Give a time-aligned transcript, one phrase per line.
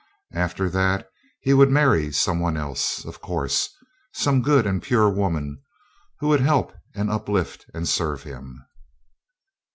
[0.33, 1.07] After that
[1.41, 3.69] he would marry some one else, of course;
[4.13, 5.61] some good and pure woman
[6.19, 8.65] who would help and uplift and serve him.